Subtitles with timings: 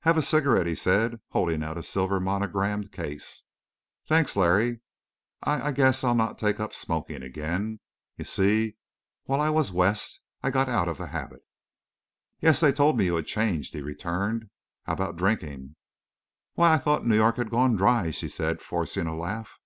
[0.00, 3.44] "Have a cigarette," he said, holding out his silver monogrammed case.
[4.06, 4.80] "Thanks, Larry.
[5.42, 7.80] I—I guess I'll not take up smoking again.
[8.16, 8.76] You see,
[9.24, 11.42] while I was West I got out of the habit."
[12.40, 14.48] "Yes, they told me you had changed," he returned.
[14.86, 15.76] "How about drinking?"
[16.54, 19.60] "Why, I thought New York had gone dry!" she said, forcing a laugh.